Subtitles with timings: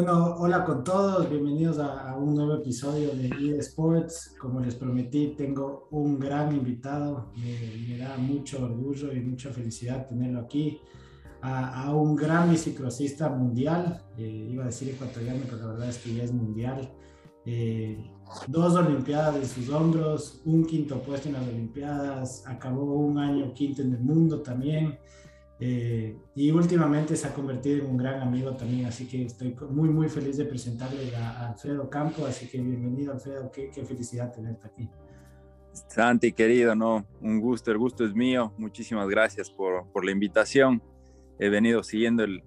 [0.00, 4.36] Bueno, hola con todos, bienvenidos a, un nuevo episodio de eSports.
[4.38, 10.38] Como les prometí, tengo un gran invitado, me, da mucho orgullo y mucha felicidad tenerlo
[10.38, 10.80] aquí,
[11.42, 16.14] a, un gran bicicrosista mundial, eh, iba a decir ecuatoriano, pero la verdad es que
[16.14, 16.92] ya es mundial.
[17.44, 17.98] Eh,
[18.46, 23.82] dos Olimpiadas en sus hombros, un quinto puesto en las Olimpiadas, acabó un año quinto
[23.82, 24.96] en el mundo también.
[25.60, 29.88] Eh, y últimamente se ha convertido en un gran amigo también, así que estoy muy,
[29.88, 34.68] muy feliz de presentarle a, Alfredo Campo, así que bienvenido Alfredo, qué, qué, felicidad tenerte
[34.68, 34.88] aquí.
[35.72, 40.80] Santi, querido, no, un gusto, el gusto es mío, muchísimas gracias por, por la invitación.
[41.40, 42.44] He venido siguiendo el,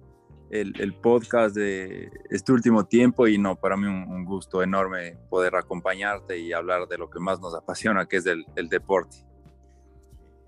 [0.50, 5.18] el, el, podcast de este último tiempo y no, para mí un, un, gusto enorme
[5.28, 9.18] poder acompañarte y hablar de lo que más nos apasiona, que es el, el deporte.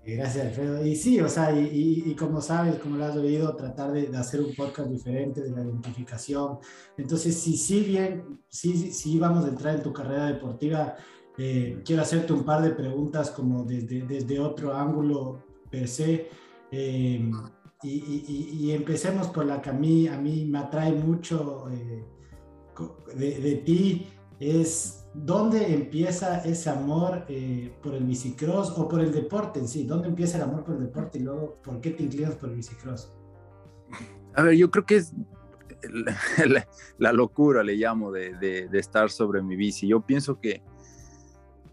[0.05, 0.85] Gracias, Alfredo.
[0.85, 4.53] Y sí, o sea, y, como sabes, como lo has oído, tratar de, hacer un
[4.53, 6.59] podcast diferente de la identificación.
[6.95, 10.95] Entonces, si, si bien, si, si vamos a entrar en tu carrera deportiva,
[11.39, 16.29] eh, quiero hacerte un par de preguntas como desde, desde otro ángulo per se.
[16.71, 17.31] Eh,
[17.81, 22.05] y, y, empecemos por la que a mí, a mí me atrae mucho eh,
[23.15, 24.07] de ti,
[24.39, 29.85] es ¿dónde empieza ese amor eh, por el bicicross o por el deporte en sí?
[29.85, 32.55] ¿Dónde empieza el amor por el deporte y luego por qué te inclinas por el
[32.55, 33.11] bicicross?
[34.33, 35.13] A ver, yo creo que es
[36.97, 39.87] la, locura, le llamo, de, estar sobre mi bici.
[39.87, 40.61] Yo pienso que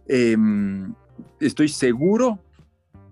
[0.06, 0.94] em,
[1.40, 2.38] estoy seguro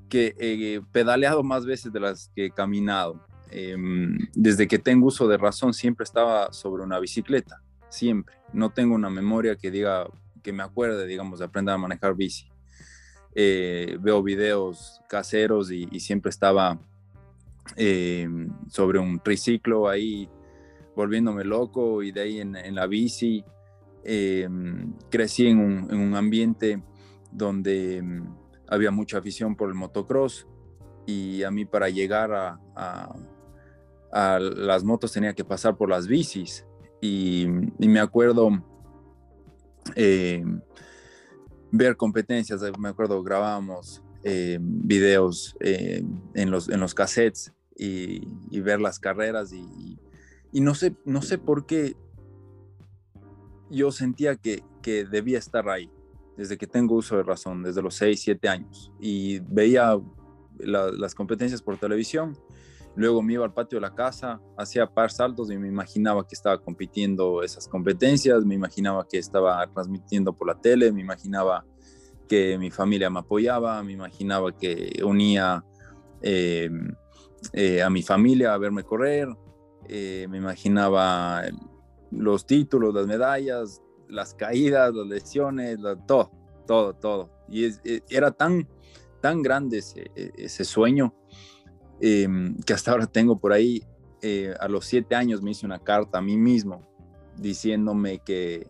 [0.08, 3.24] que he pedaleado más veces de las que he caminado.
[3.50, 8.36] Em, desde que tengo uso de razón siempre estaba sobre una bicicleta siempre.
[8.52, 10.06] No tengo una memoria que diga,
[10.42, 12.48] que me acuerde, digamos, de aprender a manejar bici.
[13.34, 16.80] Eh, veo videos caseros y, siempre estaba
[17.76, 18.28] eh,
[18.68, 20.28] sobre un triciclo ahí
[20.96, 23.44] volviéndome loco y de ahí en, la bici.
[24.02, 24.48] Eh,
[25.10, 26.82] crecí en un, ambiente
[27.30, 28.36] donde mm,
[28.68, 30.46] había mucha afición por el motocross
[31.06, 32.58] y a mí para llegar a,
[34.12, 36.66] a las motos tenía que pasar por las bicis
[37.00, 37.46] y,
[37.78, 38.62] me acuerdo
[39.96, 40.44] eh,
[41.70, 46.04] ver competencias, me acuerdo grabábamos eh, videos eh,
[46.34, 49.98] en, los, en los cassettes y, ver las carreras y,
[50.52, 51.96] no, sé, no sé por qué
[53.70, 55.90] yo sentía que, que debía estar ahí
[56.36, 58.90] desde que tengo uso de razón, desde los 6, 7 años.
[58.98, 59.98] Y veía
[60.58, 62.36] las competencias por televisión
[62.96, 66.34] Luego me iba al patio de la casa, hacía par saltos y me imaginaba que
[66.34, 71.64] estaba compitiendo esas competencias, me imaginaba que estaba transmitiendo por la tele, me imaginaba
[72.28, 75.64] que mi familia me apoyaba, me imaginaba que unía
[76.20, 76.94] em,
[77.52, 79.28] eh, a mi familia a verme correr,
[79.88, 81.42] eh, me imaginaba
[82.10, 86.32] los títulos, las medallas, las caídas, las lesiones, todo,
[86.66, 87.30] todo, todo.
[87.48, 88.68] Y e, era tan,
[89.20, 91.14] tan grande ese, ese sueño
[92.00, 93.82] Em, que hasta ahora tengo por ahí.
[94.22, 96.86] Eh, a los siete años me hice una carta a mí mismo
[97.38, 98.68] diciéndome que,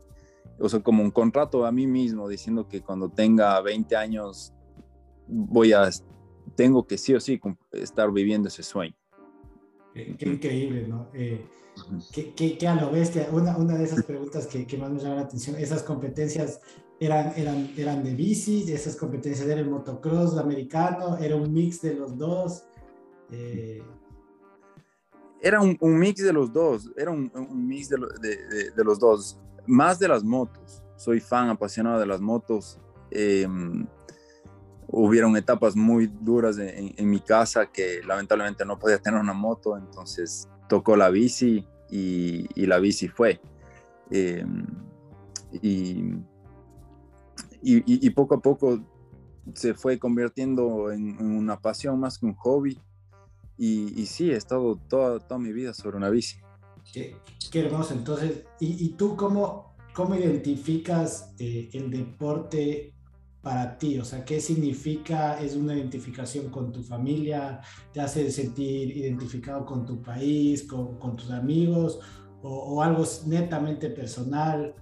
[0.59, 4.53] o sea, como un contrato a mí mismo, diciendo que cuando tenga 20 años
[5.27, 5.91] voy a,
[6.55, 7.41] tengo que sí o sí
[7.73, 8.95] estar viviendo ese sueño.
[9.93, 11.09] Qué, increíble, ¿no?
[11.15, 11.45] Eh,
[12.13, 15.23] qué, a lo bestia, una, una de esas preguntas que, que, más me llama la
[15.23, 16.61] atención, esas competencias
[17.01, 21.95] eran, eran, eran de bici, esas competencias eran el motocross americano, era un mix de
[21.95, 22.65] los dos.
[23.33, 23.83] Eh,
[25.43, 27.31] era un, mix de los dos, era un,
[27.67, 27.97] mix de,
[28.85, 30.83] los dos, más de las motos.
[30.97, 32.79] Soy fan apasionado de las motos.
[33.11, 33.87] Em,
[34.89, 40.49] hubieron etapas muy duras en, mi casa que lamentablemente no podía tener una moto, entonces
[40.69, 43.41] tocó la bici y, la bici fue.
[44.11, 44.67] Em,
[45.63, 46.21] y,
[47.63, 48.81] y, poco a poco
[49.55, 52.81] se fue convirtiendo en, una pasión más que un hobby.
[53.63, 56.39] Y, sí, he estado toda, toda mi vida sobre una bici.
[56.95, 57.15] Qué,
[57.53, 57.93] qué hermoso.
[57.93, 62.95] Entonces, ¿y, y tú cómo, cómo identificas eh, el deporte
[63.43, 63.99] para ti?
[63.99, 65.39] O sea, ¿qué significa?
[65.39, 67.61] ¿Es una identificación con tu familia?
[67.93, 72.01] ¿Te hace sentir identificado con tu país, con, con tus amigos?
[72.41, 74.75] O, o, algo netamente personal?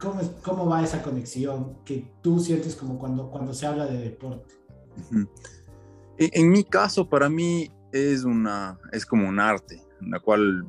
[0.00, 4.54] ¿Cómo, ¿Cómo va esa conexión que tú sientes como cuando, cuando se habla de deporte?
[6.16, 10.66] En, mi caso, para mí es, una, es como un arte, en la cual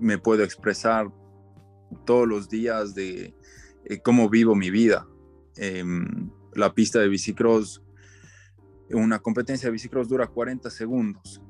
[0.00, 1.08] me puedo expresar
[2.04, 3.36] todos los días de
[3.84, 5.06] eh, cómo vivo mi vida.
[5.56, 7.82] Em, la pista de bicicross,
[8.90, 11.40] una competencia de bicicross dura 40 segundos.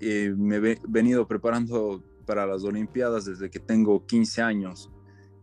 [0.00, 4.90] Eh, me he venido preparando para las Olimpiadas desde que tengo 15 años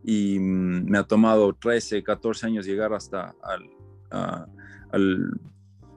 [0.04, 3.70] y mm, me ha tomado 13, 14 años llegar hasta al,
[4.92, 5.40] al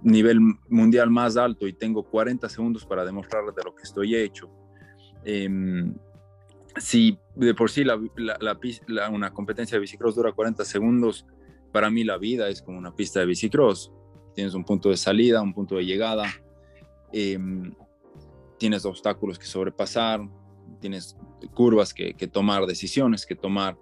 [0.02, 4.50] nivel mundial más alto y tengo 40 segundos para demostrar de lo que estoy hecho.
[5.24, 5.94] Em,
[6.76, 7.98] si de por sí la,
[9.10, 11.26] una competencia de bicicross dura 40 segundos,
[11.72, 13.92] para mí la vida es como una pista de bicicross.
[14.34, 16.26] Tienes un punto de salida, un punto de llegada,
[17.12, 17.74] em,
[18.58, 20.20] tienes obstáculos que sobrepasar,
[20.80, 21.16] tienes
[21.54, 23.76] curvas que tomar, decisiones que tomar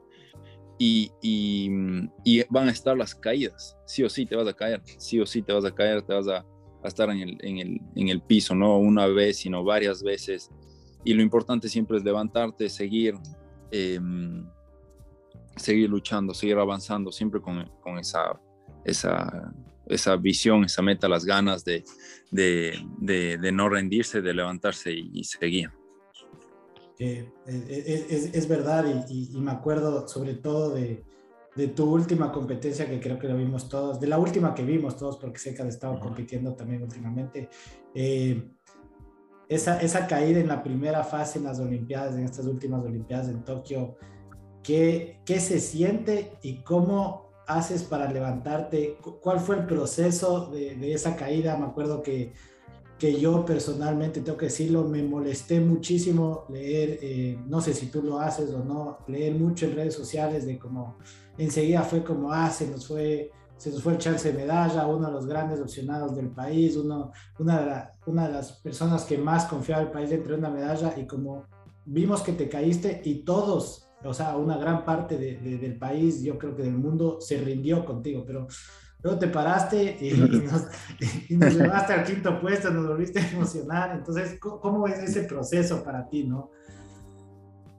[0.79, 3.77] y, y, van a estar las caídas.
[3.87, 6.15] Sí o sí te vas a caer, sí o sí te vas a caer, te
[6.15, 6.45] vas a,
[6.85, 10.51] estar en el, piso, no una vez, sino varias veces.
[11.05, 13.15] Y lo importante siempre es levantarte, seguir,
[13.73, 14.47] em,
[15.57, 17.69] seguir luchando, seguir avanzando, siempre con,
[17.99, 21.83] esa, visión, esa meta, las ganas de,
[23.53, 25.71] no rendirse, de levantarse y seguir.
[26.99, 31.05] Eh, es, es, verdad y, y, me acuerdo sobre todo de,
[31.55, 34.97] de, tu última competencia que creo que lo vimos todos, de la última que vimos
[34.97, 37.51] todos porque sé que has estado compitiendo también últimamente.
[37.95, 38.51] Eh,
[39.47, 43.45] esa, esa caída en la primera fase en las Olimpiadas, en estas últimas Olimpiadas en
[43.45, 43.97] Tokio,
[44.63, 48.97] ¿qué, qué se siente y cómo haces para levantarte?
[49.21, 51.59] ¿Cuál fue el proceso de, de esa caída?
[51.59, 52.33] Me acuerdo que
[52.99, 58.03] que yo personalmente, tengo que decirlo, me molesté muchísimo leer, eh, no sé si tú
[58.03, 60.97] lo haces o no, leer mucho en redes sociales de cómo
[61.37, 65.09] enseguida fue como, ah, se nos fue, se nos fue el chance de medalla, uno
[65.09, 69.45] de los grandes opcionados del país, uno, una, de una de las personas que más
[69.45, 71.45] confiaba el país entre una medalla y como
[71.85, 76.57] vimos que te caíste y todos, o sea, una gran parte del país, yo creo
[76.57, 78.47] que del mundo, se rindió contigo, pero
[79.07, 83.97] Luego te paraste y, nos, llevaste al quinto puesto, nos volviste a emocionar.
[83.97, 86.51] Entonces, ¿cómo, es ese proceso para ti, no?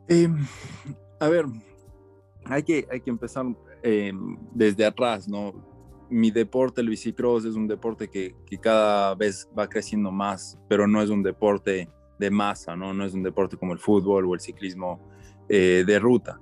[0.08, 0.38] Em,
[1.20, 1.44] a ver,
[2.46, 3.46] hay que, hay que empezar
[3.84, 5.54] em, desde atrás, ¿no?
[6.10, 10.88] Mi deporte, el bicicross, es un deporte que, que, cada vez va creciendo más, pero
[10.88, 12.94] no es un deporte de masa, ¿no?
[12.94, 15.02] No es un deporte como el fútbol o el ciclismo
[15.50, 16.40] eh, de ruta.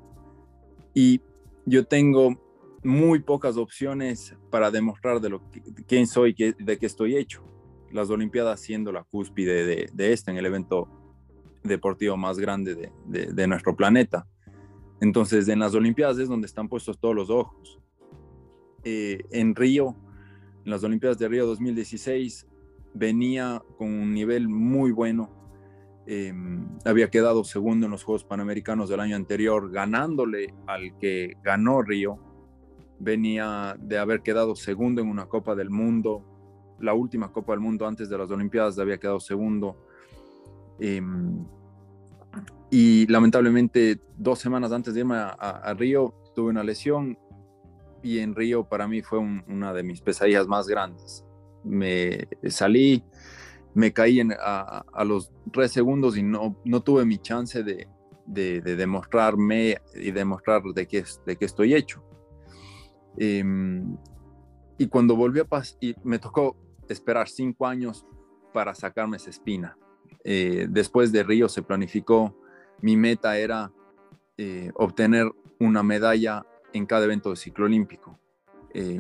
[0.94, 1.22] Y
[1.66, 2.45] yo tengo
[2.86, 7.44] muy pocas opciones para demostrar de lo que, quién soy, de qué estoy hecho.
[7.92, 10.88] Las Olimpiadas siendo la cúspide de, de este, en el evento
[11.64, 14.28] deportivo más grande de, de, nuestro planeta.
[15.02, 17.80] Entonces, en las Olimpiadas es donde están puestos todos los ojos.
[18.84, 19.96] Eh, en Río,
[20.64, 22.48] en las Olimpiadas de Río 2016,
[22.94, 25.30] venía con un nivel muy bueno.
[26.08, 31.82] Em, había quedado segundo en los Juegos Panamericanos del año anterior, ganándole al que ganó
[31.82, 32.20] Río,
[33.00, 36.24] venía de haber quedado segundo en una Copa del Mundo,
[36.80, 39.78] la última Copa del Mundo antes de las Olimpiadas había quedado segundo.
[40.80, 41.46] Em,
[42.70, 47.18] y lamentablemente dos semanas antes de irme a, Río tuve una lesión
[48.04, 51.24] y en Río para mí fue una de mis pesadillas más grandes.
[51.64, 53.04] Me salí,
[53.74, 57.88] me caí a, los tres segundos y no, no tuve mi chance de,
[58.26, 62.04] de, demostrarme y demostrar de qué, de qué estoy hecho.
[63.18, 63.98] Em,
[64.78, 66.56] y cuando volví a pasar, me tocó
[66.90, 68.06] esperar cinco años
[68.54, 69.78] para sacarme esa espina.
[70.24, 72.36] Eh, después de Río se planificó,
[72.82, 73.72] mi meta era
[74.38, 78.20] eh, obtener una medalla en cada evento de ciclo olímpico.
[78.74, 79.00] Eh,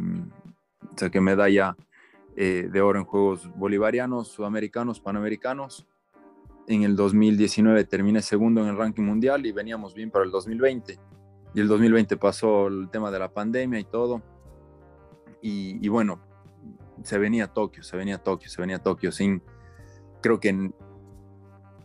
[0.95, 1.75] saqué medalla
[2.38, 5.88] eh, de oro en Juegos Bolivarianos, Sudamericanos, Panamericanos.
[6.67, 11.00] En el 2019 terminé segundo en el ranking mundial y veníamos bien para el 2020
[11.55, 14.21] y el 2020 pasó el tema de la pandemia y todo.
[15.41, 16.19] Y, bueno,
[17.03, 19.41] se venía a Tokio, se venía a Tokio, se venía a Tokio sin,
[20.21, 20.71] creo que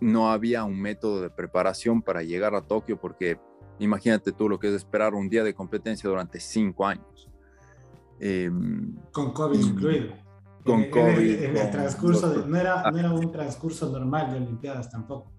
[0.00, 3.38] no había un método de preparación para llegar a Tokio porque
[3.78, 7.28] imagínate tú lo que es esperar un día de competencia durante cinco años.
[8.18, 10.14] Em, con COVID incluido.
[10.64, 11.42] Con COVID.
[11.44, 15.30] En, el transcurso, no, era, no era un transcurso normal de Olimpiadas tampoco.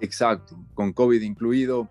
[0.00, 1.88] Exacto, con COVID incluido,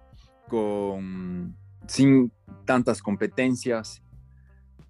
[0.49, 1.55] con
[1.89, 2.31] sin
[2.65, 4.01] tantas competencias.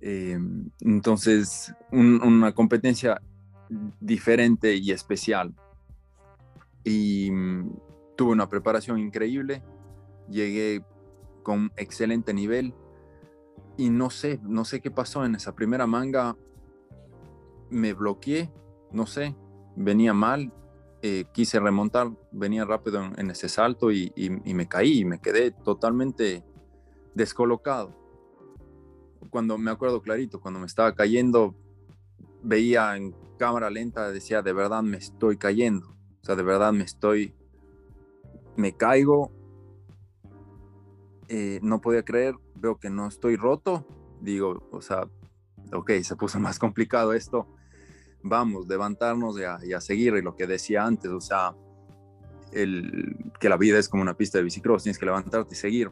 [0.02, 0.38] Eh,
[0.82, 3.22] entonces, una competencia
[4.00, 5.54] diferente y especial.
[6.84, 7.72] Y mm,
[8.16, 9.64] tuve una preparación increíble,
[10.30, 10.84] llegué
[11.44, 12.74] con excelente nivel
[13.78, 16.36] y no sé, no sé qué pasó en esa primera manga,
[17.70, 18.52] me bloqueé,
[18.92, 19.36] no sé,
[19.76, 20.52] venía mal,
[21.02, 25.52] eh, quise remontar, venía rápido en, ese salto y, y, me caí, y me quedé
[25.52, 26.44] totalmente
[27.14, 27.96] descolocado.
[29.30, 31.56] Cuando me acuerdo clarito, cuando me estaba cayendo,
[32.42, 35.88] veía en cámara lenta, decía, de verdad me estoy cayendo.
[36.22, 37.34] O sea, de verdad me estoy,
[38.56, 39.32] me caigo,
[41.28, 43.86] eh, no podía creer, veo que no estoy roto,
[44.20, 45.08] digo, o sea,
[45.72, 47.48] ok, se puso más complicado esto,
[48.22, 51.56] vamos, levantarnos y a, seguir, y lo que decía antes, o sea,
[52.52, 55.92] el, que la vida es como una pista de bicicross, tienes que levantarte y seguir.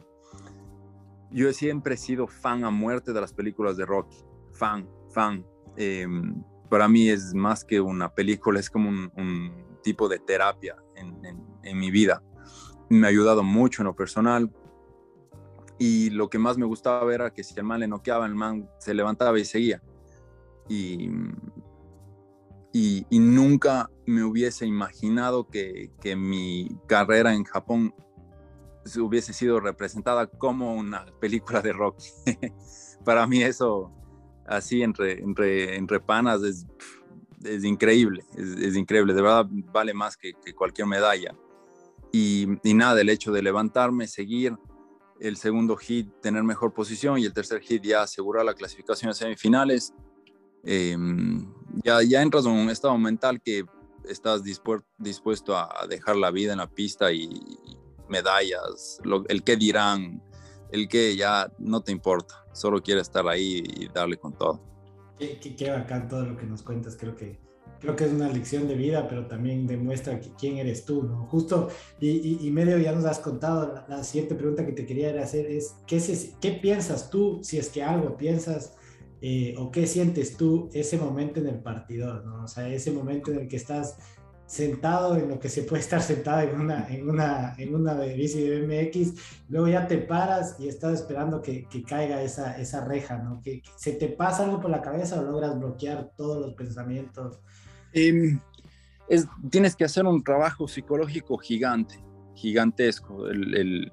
[1.30, 4.16] Yo siempre he sido fan a muerte de las películas de Rocky,
[4.52, 5.44] fan, fan.
[5.76, 11.78] Em, para mí es más que una película, es como un, tipo de terapia en,
[11.78, 12.22] mi vida.
[12.90, 14.50] Me ha ayudado mucho en lo personal.
[15.78, 18.68] Y lo que más me gustaba era que si el man le noqueaba, el man
[18.78, 19.80] se levantaba y seguía.
[20.68, 21.08] Y,
[23.10, 27.94] nunca me hubiese imaginado que, mi carrera en Japón
[28.96, 31.98] hubiese sido representada como una película de rock.
[33.04, 33.92] Para mí eso,
[34.46, 36.66] así entre, entre, entre panas, es,
[37.44, 41.34] es increíble, es, increíble, de verdad vale más que, que cualquier medalla.
[42.12, 44.56] Y, y, nada, el hecho de levantarme, seguir,
[45.20, 49.14] el segundo hit tener mejor posición y el tercer hit ya asegurar la clasificación a
[49.14, 49.92] semifinales,
[50.64, 51.52] em,
[51.84, 53.64] ya, ya entras en un estado mental que
[54.04, 57.28] estás dispuesto a dejar la vida en la pista y,
[58.08, 60.22] medallas, el que dirán,
[60.70, 64.60] el que ya no te importa, solo quieres estar ahí y darle con todo.
[65.18, 67.40] Qué, qué, qué bacán todo lo que nos cuentas, creo que
[67.80, 71.26] creo que es una lección de vida, pero también demuestra quién eres tú, ¿no?
[71.26, 71.68] Justo,
[72.00, 75.76] y, y, medio ya nos has contado, la, siguiente pregunta que te quería hacer es,
[75.86, 76.02] ¿qué,
[76.40, 78.74] ¿qué piensas tú, si es que algo piensas,
[79.20, 82.44] eh, o qué sientes tú ese momento en el partidor, ¿no?
[82.44, 83.96] O sea, ese momento en el que estás
[84.48, 88.14] sentado en lo que se puede estar sentado en una, en una, en una de
[88.14, 89.12] bici BMX,
[89.48, 93.40] luego ya te paras y estás esperando que, que caiga esa, esa reja, ¿no?
[93.40, 97.38] Que, se te pasa algo por la cabeza o logras bloquear todos los pensamientos
[97.92, 98.38] Em,
[99.08, 102.02] es, tienes que hacer un trabajo psicológico gigante,
[102.34, 103.28] gigantesco.
[103.28, 103.92] El,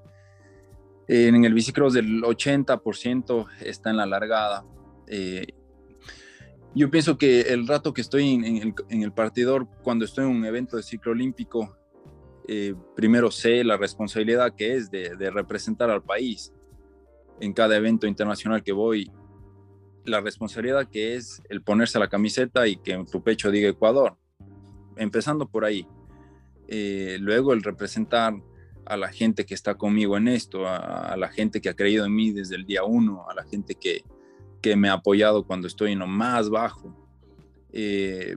[1.08, 4.66] en el bicicross del 80% está en la largada.
[5.08, 5.46] Eh,
[6.76, 10.76] yo pienso que el rato que estoy en, el, partidor, cuando estoy en un evento
[10.76, 11.78] de ciclo olímpico,
[12.50, 16.54] eh, primero sé la responsabilidad que es de, representar al país
[17.40, 19.10] en cada evento internacional que voy
[20.04, 24.18] la responsabilidad que es el ponerse la camiseta y que en tu pecho diga Ecuador,
[24.98, 25.88] empezando por ahí.
[26.68, 28.36] Eh, luego el representar
[28.86, 32.14] a la gente que está conmigo en esto, a, la gente que ha creído en
[32.14, 34.04] mí desde el día uno, a la gente que,
[34.66, 36.92] que me ha apoyado cuando estoy en lo más bajo.
[37.72, 38.36] Eh,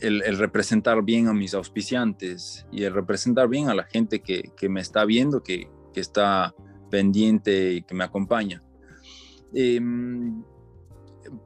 [0.00, 4.68] el, representar bien a mis auspiciantes y el representar bien a la gente que, que
[4.68, 6.54] me está viendo, que, que, está
[6.88, 8.62] pendiente y que me acompaña.
[9.52, 9.80] Eh,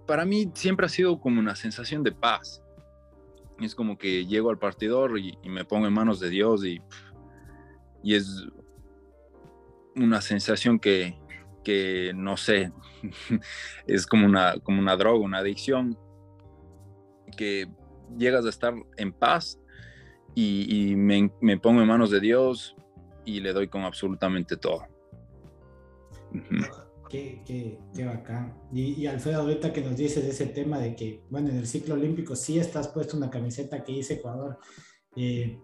[0.06, 2.62] para mí siempre ha sido como una sensación de paz.
[3.58, 6.78] Es como que llego al partidor y, me pongo en manos de Dios y,
[8.02, 8.46] y es
[9.96, 11.16] una sensación que,
[11.64, 12.72] que no sé,
[13.86, 15.98] es como una, como una droga, una adicción,
[17.36, 17.66] que
[18.16, 19.58] llegas a estar en paz
[20.34, 22.76] y, me, me, pongo en manos de Dios
[23.24, 24.86] y le doy con absolutamente todo.
[27.08, 28.54] Qué, qué, bacán.
[28.72, 31.94] Y, y, Alfredo, ahorita que nos dices ese tema de que, bueno, en el ciclo
[31.94, 34.58] olímpico sí estás puesto una camiseta que dice Ecuador,
[35.16, 35.60] eh,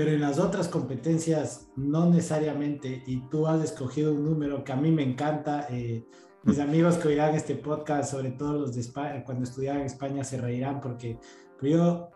[0.00, 4.76] pero en las otras competencias no necesariamente, y tú has escogido un número que a
[4.76, 5.66] mí me encanta.
[5.68, 6.06] Eh,
[6.42, 6.62] mis mm.
[6.62, 10.40] amigos que oirán este podcast, sobre todo los de España, cuando estudiaban en España, se
[10.40, 11.18] reirán porque
[11.60, 12.08] yo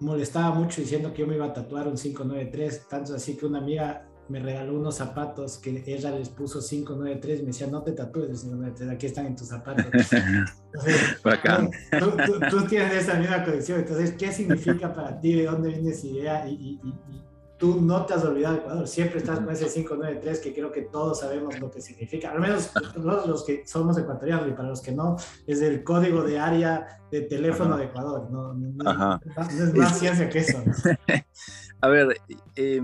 [0.00, 3.58] molestaba mucho diciendo que yo me iba a tatuar un 593, tanto así que una
[3.58, 8.30] amiga me regaló unos zapatos que ella les puso 593, me decía, no te tatúes
[8.30, 9.86] el 593, aquí están en tus zapatos.
[11.24, 11.70] Bacán.
[12.50, 15.34] Tú, tienes esa misma colección, entonces, ¿qué significa para ti?
[15.34, 16.48] ¿De dónde viene esa idea?
[16.48, 16.80] Y,
[17.58, 20.82] tú no te has olvidado de Ecuador, siempre estás con ese 593 que creo que
[20.82, 24.82] todos sabemos lo que significa, al menos los, los que somos ecuatorianos y para los
[24.82, 25.16] que no,
[25.46, 30.40] es el código de área de teléfono de Ecuador, no, no, es más ciencia que
[30.40, 30.62] eso.
[31.80, 32.20] A ver,
[32.56, 32.82] eh,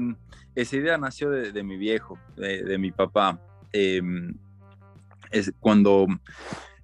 [0.55, 3.41] esa idea nació de, mi viejo, de, mi papá.
[3.73, 4.35] Em,
[5.31, 6.07] es cuando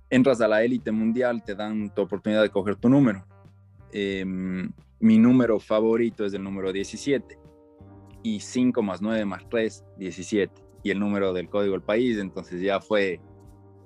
[0.09, 3.27] entras a la élite mundial, te dan tu oportunidad de coger tu número.
[3.93, 4.71] Em,
[5.01, 7.39] mi número favorito es el número 17
[8.23, 12.61] y 5 más 9 más 3, 17 y el número del código del país, entonces
[12.61, 13.21] ya fue,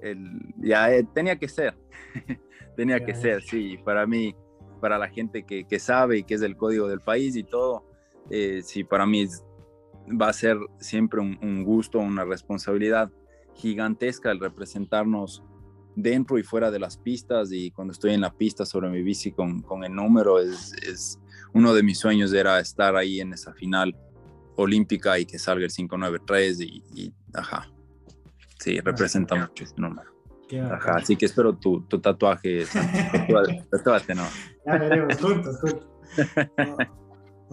[0.00, 1.74] el, ya eh, tenía que ser,
[2.76, 4.34] tenía que ser, sí, para mí,
[4.80, 7.84] para la gente que, que, sabe y que es el código del país y todo,
[8.30, 9.44] eh, sí, para mí es
[10.08, 13.10] va a ser siempre un, gusto, una responsabilidad
[13.54, 15.42] gigantesca el representarnos
[15.94, 19.32] dentro y fuera de las pistas y cuando estoy en la pista sobre mi bici
[19.32, 21.20] con, con el número es, es,
[21.52, 23.94] uno de mis sueños era estar ahí en esa final
[24.56, 27.70] olímpica y que salga el 593 y, y ajá.
[28.58, 30.12] Sí, representa mucho ese número.
[30.70, 32.64] Ajá, así que espero tu, tu tatuaje.
[33.70, 34.26] tatuaje, no.
[34.66, 35.86] Ya veremos juntos, juntos.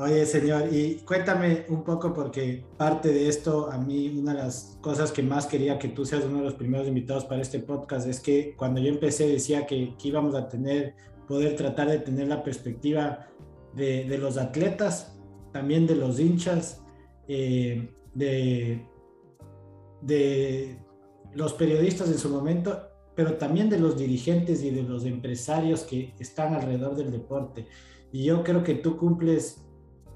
[0.02, 4.78] Oye, señor, y cuéntame un poco porque parte de esto, a mí una de las
[4.80, 8.08] cosas que más quería que tú seas uno de los primeros invitados para este podcast
[8.08, 10.96] es que cuando yo empecé decía que, que íbamos a tener,
[11.28, 13.28] poder tratar de tener la perspectiva
[13.76, 15.20] de, de los atletas,
[15.52, 16.82] también de los hinchas,
[17.28, 18.88] eh, de,
[20.02, 20.80] de
[21.34, 22.84] los periodistas en su momento,
[23.16, 27.68] pero también de los dirigentes y de los empresarios que están alrededor del deporte.
[28.14, 29.66] Y yo creo que tú cumples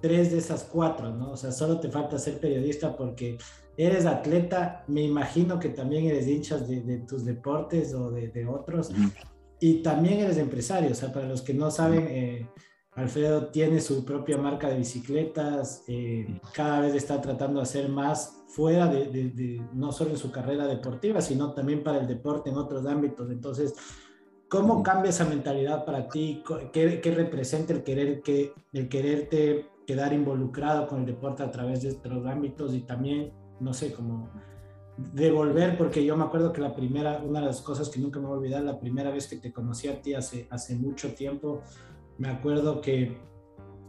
[0.04, 1.32] tres de esas cuatro, ¿no?
[1.32, 3.38] O sea, solo te falta ser periodista porque
[3.78, 8.92] eres atleta, me imagino que también eres hinchas de, tus deportes o de, otros,
[9.62, 12.50] y también eres empresario, o sea, para los que no saben, eh,
[12.92, 18.44] Alfredo tiene su propia marca de bicicletas, eh, cada vez está tratando de hacer más
[18.50, 22.86] fuera de, no solo en su carrera deportiva, sino también para el deporte en otros
[22.86, 23.32] ámbitos.
[23.32, 23.74] Entonces,
[24.50, 26.44] ¿cómo cambia esa mentalidad para ti?
[26.74, 31.82] ¿Qué, qué representa el, querer que, el quererte quedar involucrado con el deporte a través
[31.82, 34.30] de otros ámbitos y también, no sé, como
[34.98, 38.28] devolver, porque yo me acuerdo que la primera, una de las cosas que nunca me
[38.28, 41.62] voy a olvidar, la primera vez que te conocí a ti hace, hace mucho tiempo,
[42.18, 43.18] me acuerdo que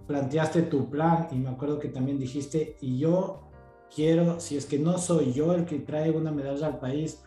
[0.07, 3.51] planteaste tu plan y me acuerdo que también dijiste, y yo
[3.95, 7.23] quiero, si es que no soy yo el que trae una medalla al país,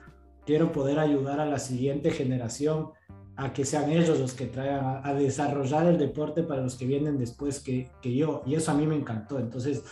[0.46, 2.92] quiero poder ayudar a la siguiente generación
[3.38, 7.18] a que sean ellos los que traigan a, desarrollar el deporte para los que vienen
[7.18, 8.44] después que, que, yo.
[8.46, 9.40] Y eso a mí me encantó.
[9.40, 9.84] Entonces,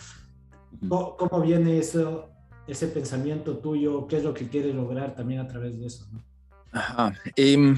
[0.88, 2.28] ¿cómo, viene eso,
[2.66, 4.06] ese pensamiento tuyo?
[4.08, 6.06] ¿Qué es lo que quieres lograr también a través de eso?
[6.72, 7.14] Ajá.
[7.36, 7.76] Em,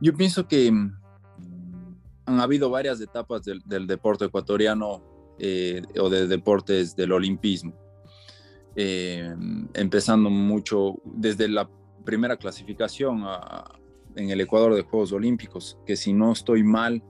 [0.00, 5.02] yo pienso que han habido varias etapas del, del deporte ecuatoriano
[5.38, 7.72] eh, o de deportes del olimpismo.
[8.74, 11.68] Em, empezando mucho desde la
[12.04, 13.64] primera clasificación a,
[14.18, 17.02] en el Ecuador de Juegos Olímpicos, que si no estoy mal,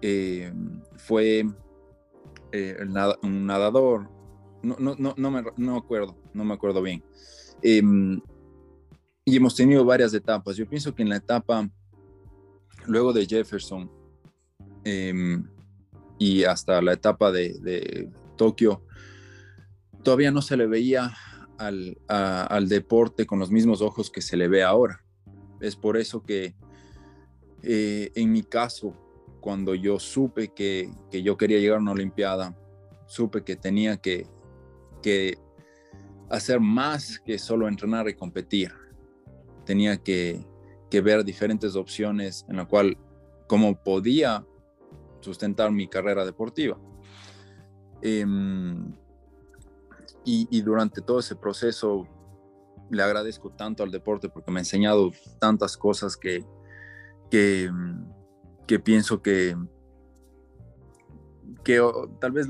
[0.00, 0.52] eh,
[0.96, 1.44] fue
[2.52, 2.76] eh,
[3.22, 4.08] un nadador,
[4.62, 7.02] no, no, no, no, me, no acuerdo, no me acuerdo bien.
[7.60, 8.20] Em,
[9.24, 10.56] y hemos tenido varias etapas.
[10.56, 11.68] Yo pienso que en la etapa,
[12.86, 13.90] luego de Jefferson
[14.84, 15.44] em,
[16.18, 18.84] y hasta la etapa de, Tokio,
[20.04, 21.12] todavía no se le veía
[21.58, 25.04] al deporte con los mismos ojos que se le ve ahora.
[25.60, 26.54] Es por eso que
[27.62, 28.94] eh, en mi caso,
[29.40, 32.56] cuando yo supe que, yo quería llegar a una Olimpiada,
[33.06, 34.26] supe que tenía que,
[35.02, 35.38] que
[36.30, 38.72] hacer más que solo entrenar y competir.
[39.64, 40.46] Tenía que,
[40.90, 42.96] ver diferentes opciones en la cual
[43.46, 44.44] cómo podía
[45.20, 46.78] sustentar mi carrera deportiva.
[48.02, 48.94] Em,
[50.24, 52.06] y, durante todo ese proceso
[52.90, 56.44] le agradezco tanto al deporte porque me ha enseñado tantas cosas que,
[57.30, 57.70] que,
[58.80, 59.56] pienso que,
[61.64, 61.80] que
[62.20, 62.46] tal vez,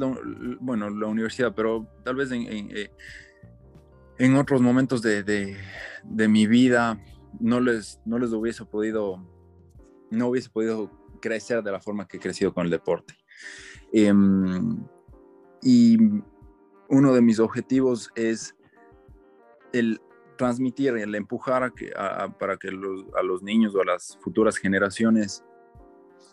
[0.60, 2.70] bueno, la universidad, pero tal vez en, en,
[4.18, 7.02] eh, otros momentos de, de, mi vida
[7.40, 9.24] no les, no les hubiese podido,
[10.10, 13.14] no hubiese podido crecer de la forma que he crecido con el deporte.
[13.92, 14.84] Em,
[15.62, 15.96] y
[16.88, 18.54] uno de mis objetivos es
[19.72, 20.00] el
[20.38, 21.92] transmitir, el empujar a que,
[22.38, 25.44] para que a los niños o a las futuras generaciones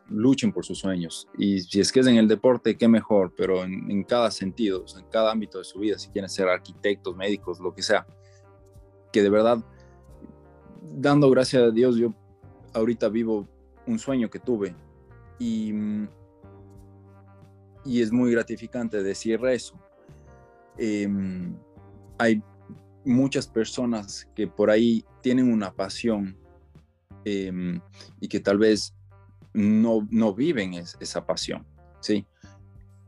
[0.07, 1.27] luchen por sus sueños.
[1.37, 5.05] Y si es que es en el deporte, qué mejor, pero en, cada sentido, en
[5.09, 8.07] cada ámbito de su vida, si quieren ser arquitectos, médicos, lo que sea,
[9.11, 9.57] que de verdad,
[10.93, 12.13] dando gracias a Dios, yo
[12.73, 13.47] ahorita vivo
[13.87, 14.75] un sueño que tuve
[15.39, 15.73] y,
[17.83, 19.79] y es muy gratificante decir eso.
[20.77, 21.57] Em,
[22.17, 22.43] hay
[23.05, 26.37] muchas personas que por ahí tienen una pasión
[27.23, 27.79] em,
[28.19, 28.93] y que tal vez
[29.53, 31.65] no, no viven esa pasión,
[32.01, 32.25] ¿sí?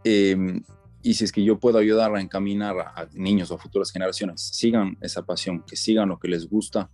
[0.03, 0.63] Em,
[1.01, 4.97] y si es que yo puedo ayudar a encaminar a, niños o futuras generaciones, sigan
[5.01, 6.89] esa pasión, que sigan lo que les gusta,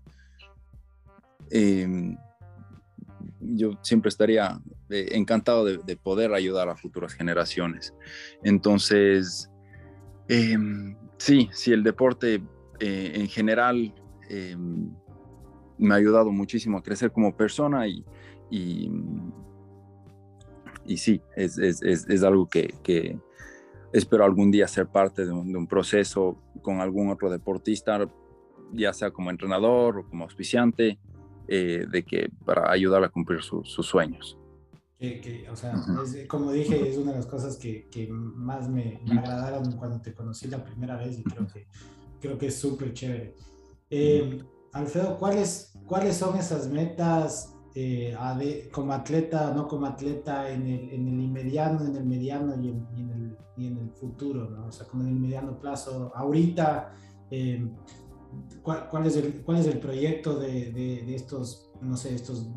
[1.50, 2.18] em,
[3.40, 7.94] yo siempre estaría eh, encantado de, de, poder ayudar a futuras generaciones.
[8.44, 9.50] Entonces,
[11.18, 12.42] sí, si el deporte
[12.86, 13.94] eh, en general
[14.30, 14.58] eh,
[15.78, 18.04] me ha ayudado muchísimo a crecer como persona y,
[18.50, 18.92] y,
[20.98, 23.18] sí, es, es, es, algo que, que,
[23.94, 28.06] espero algún día ser parte de un, proceso con algún otro deportista,
[28.74, 31.00] ya sea como entrenador o como auspiciante,
[31.48, 34.38] eh, de que para ayudar a cumplir sus sueños.
[35.50, 35.74] o sea,
[36.28, 40.50] como dije, es una de las cosas que, que más me, agradaron cuando te conocí
[40.50, 41.66] la primera vez y creo que,
[42.24, 43.36] creo que es súper chévere.
[43.90, 48.16] Eh, Alfredo, ¿cuáles, ¿cuáles son esas metas eh,
[48.72, 53.10] como atleta, no como atleta, en el, en el inmediato, en el mediano y en,
[53.12, 54.50] el, y en, el, futuro?
[54.50, 54.68] ¿no?
[54.68, 56.94] O sea, como en el mediano plazo, ahorita,
[57.30, 57.70] eh,
[58.64, 62.48] ¿cuál, es el, ¿cuál es el proyecto de, de, estos, no sé, estos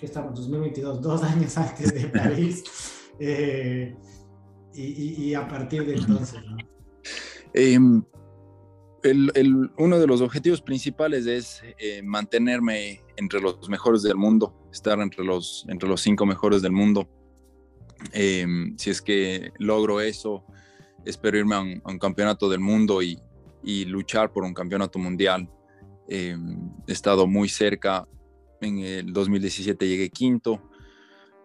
[0.00, 2.64] que estamos 2022, dos años antes de París,
[3.20, 3.94] eh,
[4.72, 6.38] y, a partir de entonces,
[7.54, 8.02] em,
[9.10, 15.00] el, uno de los objetivos principales es eh, mantenerme entre los mejores del mundo, estar
[15.00, 17.08] entre los, entre los cinco mejores del mundo.
[18.12, 20.44] Em, si es que logro eso,
[21.04, 23.18] espero irme a un, campeonato del mundo y,
[23.62, 25.48] y, luchar por un campeonato mundial.
[26.08, 28.06] Em, he estado muy cerca
[28.60, 30.62] en el 2017 llegué quinto.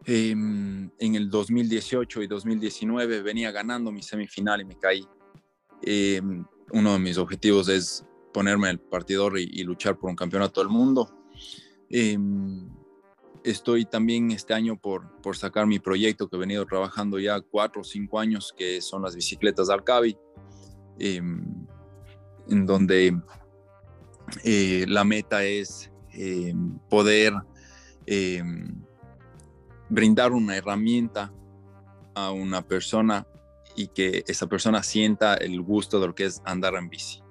[0.05, 5.07] Em, en el 2018 y 2019 venía ganando mi semifinal y me caí.
[6.71, 10.69] Em, uno de mis objetivos es ponerme el partidor y, luchar por un campeonato del
[10.69, 11.09] mundo.
[11.89, 12.69] Em,
[13.43, 17.81] estoy también este año por, por sacar mi proyecto que he venido trabajando ya cuatro
[17.81, 20.17] o cinco años, que son las bicicletas Alcavi,
[20.99, 21.67] en
[22.47, 23.19] donde
[24.43, 26.53] eh, la meta es eh,
[26.89, 27.33] poder
[29.89, 31.33] brindar una herramienta
[32.13, 33.25] a una persona
[33.75, 37.21] y que esa persona sienta el gusto de lo que es andar en bici.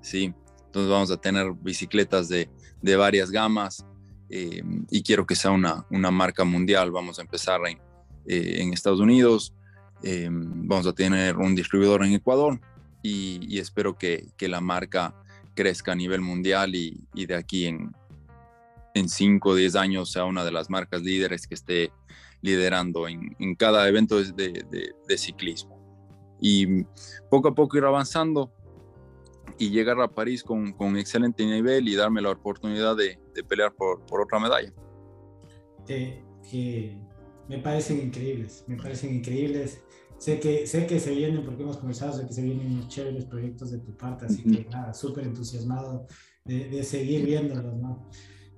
[0.00, 0.34] ¿sí?
[0.66, 2.48] Entonces vamos a tener bicicletas de,
[2.80, 3.84] de varias gamas
[4.28, 6.90] eh, y quiero que sea una, una, marca mundial.
[6.90, 7.78] Vamos a empezar en,
[8.26, 9.52] en Estados Unidos,
[10.30, 12.60] vamos a tener un distribuidor en Ecuador
[13.02, 15.14] y, y espero que, que, la marca
[15.54, 17.92] crezca a nivel mundial y, y de aquí en,
[18.94, 21.92] en 5 o 10 años sea una de las marcas líderes que esté
[22.42, 24.64] liderando en, en cada evento de,
[25.06, 25.78] de, ciclismo.
[26.40, 26.84] Y
[27.30, 28.52] poco a poco ir avanzando
[29.58, 33.74] y llegar a París con, con excelente nivel y darme la oportunidad de, de pelear
[33.74, 34.72] por, por, otra medalla.
[35.86, 36.98] que
[37.48, 39.82] me parecen increíbles, me parecen increíbles.
[40.18, 43.24] Sé que, sé que se vienen, porque hemos conversado, sé que se vienen unos chéveres
[43.24, 46.06] proyectos de tu parte, así que nada, súper entusiasmado
[46.44, 48.06] de, de seguir viéndolos, ¿no?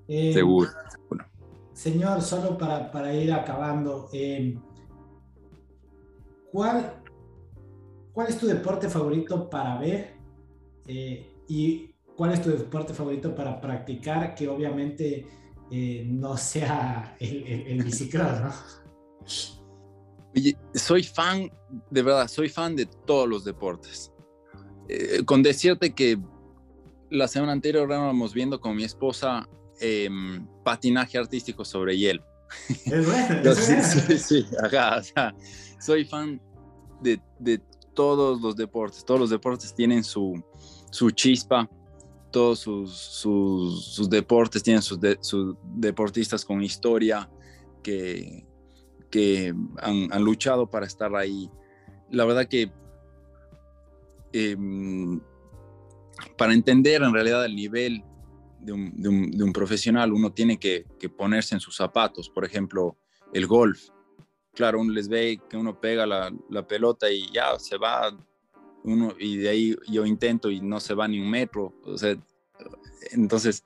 [0.08, 0.70] Eh, Seguro.
[1.82, 4.56] Señor, solo para, para ir acabando, eh,
[6.52, 7.02] ¿cuál,
[8.12, 10.14] ¿cuál es tu deporte favorito para ver
[10.86, 15.26] eh, y cuál es tu deporte favorito para practicar que obviamente
[16.06, 18.52] no sea el, el, ¿no?
[20.74, 21.50] Soy fan,
[21.90, 24.12] de verdad, soy fan de todos los deportes.
[25.26, 26.16] con decirte que
[27.10, 29.48] la semana anterior estábamos viendo con mi esposa
[29.84, 32.22] Em, patinaje artístico sobre hielo.
[32.84, 33.54] Es bueno.
[33.56, 34.46] sí, sí,
[35.80, 36.40] soy fan
[37.00, 37.60] de, de,
[37.92, 39.04] todos los deportes.
[39.04, 40.40] Todos los deportes tienen su,
[40.88, 41.68] su chispa,
[42.30, 47.28] todos sus, sus, deportes tienen sus, sus, deportistas con historia
[47.82, 48.46] que,
[49.10, 51.50] que han, han, luchado para estar ahí.
[52.08, 52.70] La verdad que
[54.32, 55.20] em,
[56.38, 58.04] para entender en realidad el nivel
[58.62, 60.84] de un, profesional, uno tiene que,
[61.16, 62.28] ponerse en sus zapatos.
[62.28, 62.96] Por ejemplo,
[63.32, 63.88] el golf.
[64.54, 68.16] Claro, uno les ve que uno pega la, pelota y ya se va,
[68.84, 71.74] uno, y de ahí yo intento y no se va ni un metro.
[71.84, 72.16] O sea,
[73.12, 73.64] entonces,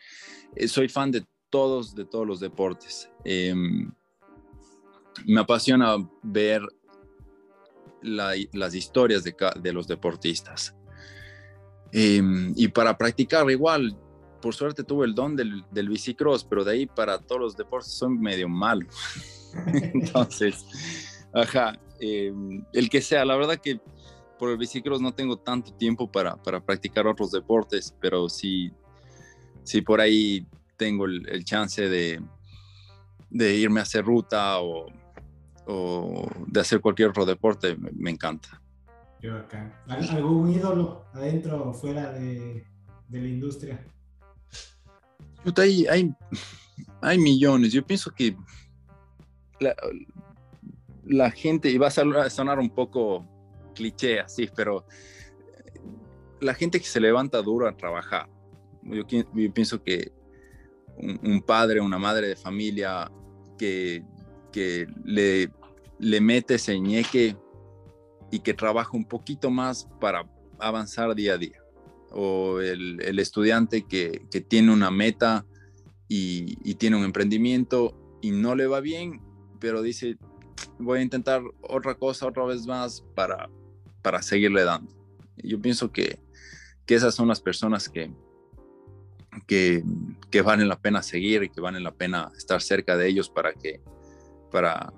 [0.55, 3.11] eh, soy fan de todos, de todos los deportes.
[3.25, 3.91] Em,
[5.27, 6.63] me apasiona ver
[8.03, 10.75] las historias de, de los deportistas.
[11.93, 13.97] Em, y para practicar igual,
[14.47, 17.91] por suerte tuve el don del, del bicicross, pero de ahí para todos los deportes
[17.91, 18.87] son medio malo.
[19.67, 20.65] Entonces,
[21.35, 23.81] ajá, em, el que sea, la verdad que
[24.39, 28.71] por el bicicross no tengo tanto tiempo para, para practicar otros deportes, pero sí,
[29.65, 32.23] sí por ahí tengo el, chance de,
[33.29, 34.87] de, irme a hacer ruta o,
[35.67, 38.63] o, de hacer cualquier otro deporte, me, encanta.
[39.21, 39.83] Yo acá.
[39.89, 42.65] ¿Algún ídolo adentro o fuera de,
[43.09, 43.85] de la industria?
[45.55, 46.15] Hay, hay,
[47.01, 47.73] hay millones.
[47.73, 48.37] Yo pienso que
[51.05, 53.25] la, gente, y va a sonar un poco
[53.75, 54.85] cliché así, pero
[56.41, 58.29] la gente que se levanta duro a trabajar.
[58.83, 59.05] Yo,
[59.53, 60.13] pienso que
[60.97, 63.11] un, padre, una madre de familia
[63.59, 64.05] que,
[64.53, 65.51] que le,
[65.99, 67.37] le mete ese ñeque
[68.31, 70.29] y que trabaja un poquito más para
[70.59, 71.66] avanzar día a día
[72.19, 75.45] o el, estudiante que, tiene una meta
[76.09, 79.21] y, tiene un emprendimiento y no le va bien,
[79.61, 80.17] pero dice,
[80.79, 83.51] voy a intentar otra cosa otra vez más para,
[84.01, 84.91] para seguirle dando.
[85.37, 86.19] Yo pienso que,
[86.87, 88.11] que esas son las personas que,
[89.47, 89.85] que,
[90.31, 93.53] que, valen la pena seguir y que valen la pena estar cerca de ellos para
[93.53, 93.83] que,
[94.51, 94.91] para,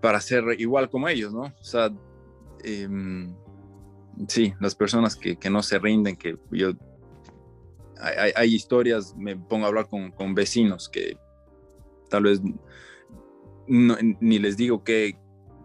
[0.00, 1.42] para ser igual como ellos, ¿no?
[1.42, 1.92] O sea,
[2.62, 3.34] em,
[4.28, 6.72] sí, las personas que, que, no se rinden, que yo,
[7.98, 11.16] hay, hay, historias, me pongo a hablar con, con vecinos que
[12.08, 12.40] tal vez
[13.66, 15.18] ni les digo qué,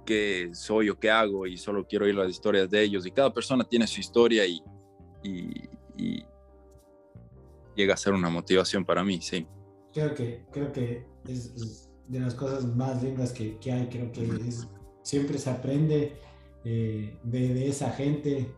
[0.06, 3.34] qué, soy o qué hago y solo quiero oír las historias de ellos y cada
[3.34, 4.64] persona tiene su historia y,
[5.24, 6.24] y,
[7.76, 9.46] llega a ser una motivación para mí, sí.
[9.94, 14.28] Creo que, creo que es, de las cosas más lindas que, que hay, creo que
[15.04, 16.18] siempre se aprende
[16.70, 18.56] eh, de, de, esa gente.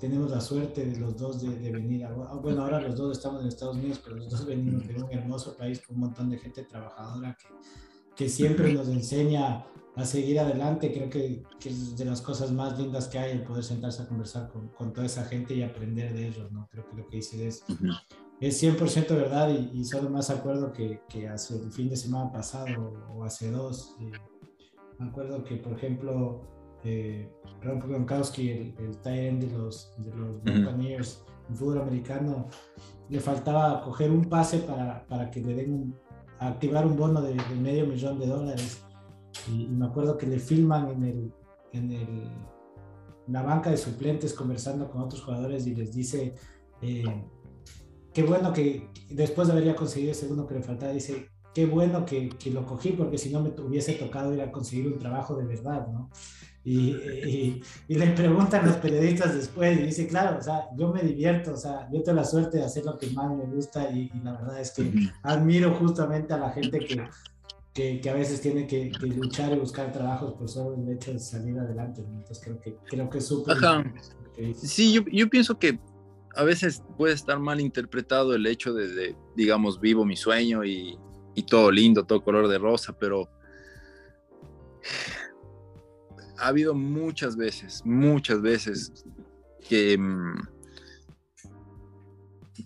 [0.00, 2.04] tenemos la suerte de los dos de, de venir.
[2.04, 5.12] A, bueno, ahora los dos estamos en Estados Unidos, pero los dos venimos de un
[5.12, 7.46] hermoso país con un montón de gente trabajadora que
[8.16, 10.92] que siempre nos enseña a seguir adelante.
[10.92, 14.08] Creo que, que, es de las cosas más lindas que hay el poder sentarse a
[14.08, 16.68] conversar con, con toda esa gente y aprender de ellos, ¿no?
[16.70, 17.64] Creo que lo que dice es,
[18.40, 22.32] es 100% verdad y, y, solo más acuerdo que, que, hace el fin de semana
[22.32, 24.12] pasado o hace dos, eh,
[24.98, 26.42] me acuerdo que, por ejemplo,
[26.84, 27.30] eh,
[27.62, 32.48] Ron Gronkowski, el, el tight de los, de los Buccaneers en fútbol americano,
[33.08, 35.96] le faltaba coger un pase para, para que le den un,
[36.38, 38.82] activar un bono de, de, medio millón de dólares.
[39.48, 41.32] Y, y, me acuerdo que le filman en, el,
[41.72, 42.30] en, el,
[43.26, 46.34] en la banca de suplentes conversando con otros jugadores y les dice,
[46.80, 47.04] eh,
[48.12, 52.04] qué bueno que después de haber conseguido ese segundo que le faltaba, dice, qué bueno
[52.04, 55.36] que, que, lo cogí porque si no me hubiese tocado ir a conseguir un trabajo
[55.36, 56.10] de verdad, ¿no?
[56.64, 61.02] Y, y, y, le preguntan los periodistas después y dice, claro, o sea, yo me
[61.02, 64.12] divierto, o sea, yo tengo la suerte de hacer lo que más me gusta y,
[64.14, 64.92] y la verdad es que
[65.24, 67.02] admiro justamente a la gente que,
[67.74, 71.12] que, que a veces tiene que, que, luchar y buscar trabajos por solo el hecho
[71.12, 72.02] de salir adelante.
[72.02, 72.18] ¿no?
[72.18, 73.56] Entonces creo que, creo que es súper...
[74.54, 75.80] Sí, yo, yo pienso que
[76.36, 80.96] a veces puede estar mal interpretado el hecho de, de digamos, vivo mi sueño y,
[81.34, 83.28] y todo lindo, todo color de rosa, pero
[86.38, 88.92] ha habido muchas veces, muchas veces
[89.68, 90.34] que, mm,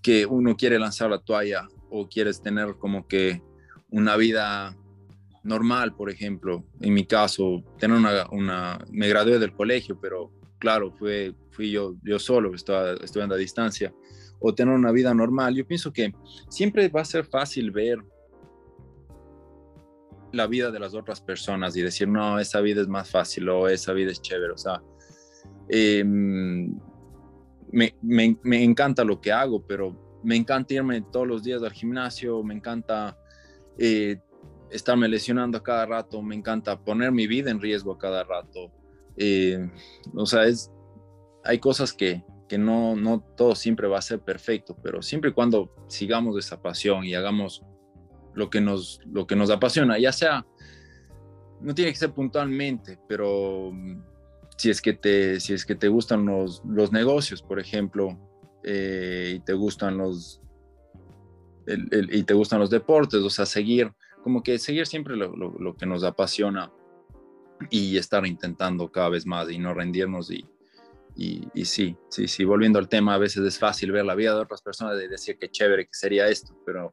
[0.03, 3.43] que uno quiere lanzar la toalla o quieres tener como que
[3.91, 4.77] una vida
[5.43, 6.65] normal, por ejemplo.
[6.81, 11.95] En mi caso, tener una, una me gradué del colegio, pero claro, fue, fui yo,
[12.03, 13.95] yo solo, estaba estudiando a distancia,
[14.41, 15.55] o tener una vida normal.
[15.55, 16.13] Yo pienso que
[16.49, 17.99] siempre va a ser fácil ver
[20.33, 23.69] la vida de las otras personas y decir, no, esa vida es más fácil o
[23.69, 24.53] esa vida es chévere.
[24.53, 24.83] O sea,
[25.69, 31.73] eh, me, me, encanta lo que hago, pero me encanta irme todos los días al
[31.73, 33.19] gimnasio, me encanta
[33.79, 34.19] eh,
[34.71, 38.73] estarme lesionando a cada rato, me encanta poner mi vida en riesgo a cada rato.
[39.17, 39.71] Eh,
[40.15, 40.71] o sea, es,
[41.45, 45.33] hay cosas que, que no, no todo siempre va a ser perfecto, pero siempre y
[45.33, 47.63] cuando sigamos esa pasión y hagamos
[48.37, 50.47] lo que nos, lo que nos apasiona, ya sea,
[51.61, 54.03] no tiene que ser puntualmente, pero mm,
[54.57, 58.19] si es que te, si es que te gustan los, los negocios, por ejemplo,
[58.63, 60.41] eh, y te gustan los,
[61.67, 63.91] el, el, y te gustan los deportes, o sea, seguir,
[64.23, 66.71] como que seguir siempre lo, lo, lo, que nos apasiona
[67.71, 70.45] y estar intentando cada vez más y no rendirnos y,
[71.15, 74.35] y, y, sí, sí, sí, volviendo al tema, a veces es fácil ver la vida
[74.35, 76.93] de otras personas y decir que chévere que sería esto, pero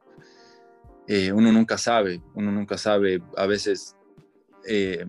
[1.06, 3.22] eh, uno nunca sabe, uno nunca sabe.
[3.36, 3.96] A veces
[4.66, 5.06] eh,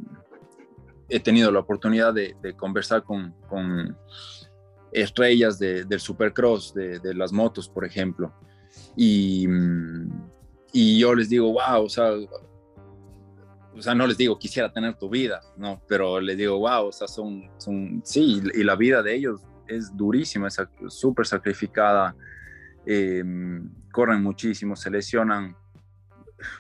[1.10, 3.34] he tenido la oportunidad de, conversar con,
[4.92, 8.34] estrellas de, del supercross, de, las motos, por ejemplo,
[8.96, 9.46] y,
[10.72, 12.12] y, yo les digo, wow, o sea,
[13.74, 16.92] o sea, no les digo quisiera tener tu vida, no, pero les digo, wow, o
[16.92, 22.16] sea, son, son sí, y la vida de ellos es durísima, es súper sacrificada,
[22.86, 23.24] eh,
[23.92, 25.56] corren muchísimo, se lesionan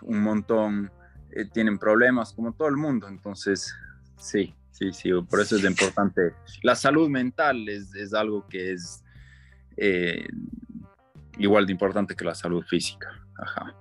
[0.01, 0.91] un montón,
[1.31, 3.73] eh, tienen problemas como todo el mundo, entonces
[4.17, 6.33] sí, sí, sí, por eso es importante.
[6.63, 9.03] La salud mental es, algo que es
[9.77, 10.27] eh,
[11.37, 13.09] igual de importante que la salud física.
[13.37, 13.75] Ajá.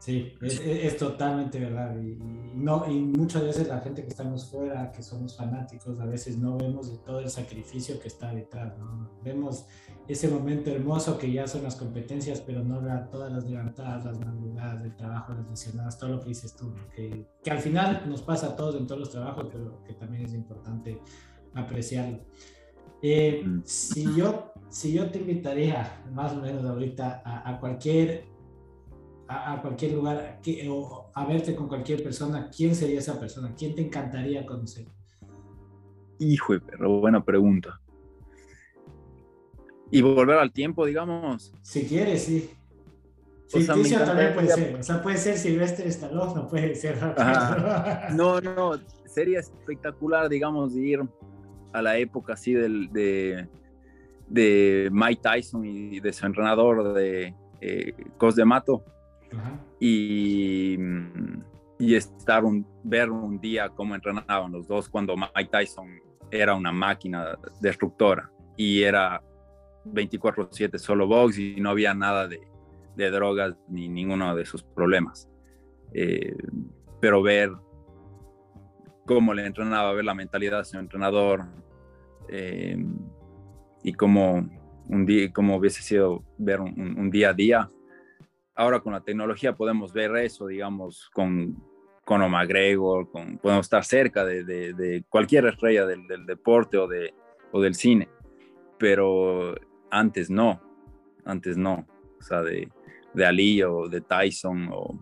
[0.00, 1.94] Sí, es, totalmente verdad.
[2.00, 2.16] Y,
[2.54, 6.56] no, y muchas veces la gente que estamos fuera, que somos fanáticos, a veces no
[6.56, 8.72] vemos todo el sacrificio que está detrás.
[9.22, 9.66] Vemos
[10.12, 14.18] ese momento hermoso que ya son las competencias, pero no la, todas las levantadas, las
[14.18, 18.22] madrugadas, el trabajo, las lesionadas, todo lo que dices tú, que, que, al final nos
[18.22, 21.00] pasa a todos en todos los trabajos, pero que también es importante
[21.54, 22.20] apreciarlo.
[23.02, 23.60] Eh, mm.
[23.64, 28.30] si, yo, si yo te invitaría, más o menos ahorita, a, a cualquier
[29.30, 33.54] a, cualquier lugar o a verte con cualquier persona, ¿quién sería esa persona?
[33.56, 34.86] ¿Quién te encantaría conocer?
[36.18, 37.80] Hijo de perro, buena pregunta.
[39.90, 41.52] ¿Y volver al tiempo, digamos?
[41.62, 42.50] Si quieres, sí.
[43.48, 44.76] Ficticio también puede ser.
[44.76, 46.98] O sea, puede ser Silvestre Stallone, no puede ser.
[48.14, 48.72] No, no,
[49.06, 51.00] sería espectacular, digamos, ir
[51.72, 53.48] a la época así del, de,
[54.28, 58.84] de Mike Tyson y de su entrenador de eh, Cos de Mato.
[59.80, 60.76] Y,
[61.78, 65.88] y estar un, ver un día cómo entrenaban los dos cuando Mike Tyson
[66.30, 69.22] era una máquina destructora y era
[69.84, 72.40] 24/7 solo box y no había nada de,
[72.96, 75.28] de drogas ni ninguno de sus problemas.
[75.92, 76.36] Eh,
[77.00, 77.50] pero ver
[79.06, 81.46] cómo le entrenaba, ver la mentalidad de su entrenador
[82.28, 82.76] eh,
[83.82, 84.48] y cómo,
[84.86, 87.68] un día, cómo hubiese sido ver un, día a día.
[88.54, 91.56] Ahora con la tecnología podemos ver eso, digamos, con,
[92.04, 97.14] con McGregor, con, podemos estar cerca de, de, cualquier estrella del, del, deporte o, de,
[97.52, 98.08] o del cine,
[98.78, 99.54] pero
[99.90, 100.60] antes no,
[101.24, 101.86] antes no,
[102.18, 102.68] o sea, de,
[103.14, 104.98] de Ali o de Tyson o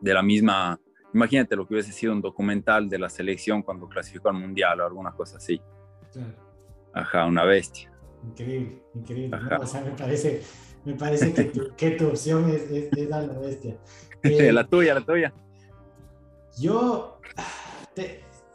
[0.00, 0.78] de la misma,
[1.14, 4.86] imagínate lo que hubiese sido un documental de la selección cuando clasificó al mundial o
[4.86, 5.60] alguna cosa así.
[6.92, 7.90] Ajá, una bestia.
[8.24, 9.38] Increíble, increíble.
[9.60, 10.42] O sea, me parece,
[10.84, 13.76] me parece que, tu, que tu opción es, es, la bestia.
[14.24, 15.34] Eh, la tuya, la tuya.
[16.56, 17.18] Yo,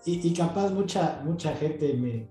[0.05, 2.29] y, y, capaz mucha, mucha gente me,